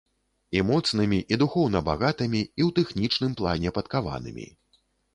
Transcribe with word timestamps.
І 0.59 0.63
моцнымі, 0.69 1.19
і 1.37 1.39
духоўна 1.43 1.83
багатымі, 1.91 2.41
і 2.49 2.61
ў 2.69 2.75
тэхнічным 2.81 3.31
плане 3.43 3.77
падкаванымі. 3.81 4.53